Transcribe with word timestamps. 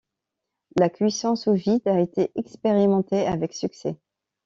La 0.79 0.89
cuisson 0.89 1.35
sous 1.35 1.53
vide 1.53 1.83
a 1.87 1.99
été 1.99 2.31
expérimentée 2.35 3.27
avec 3.27 3.53
succès. 3.53 3.97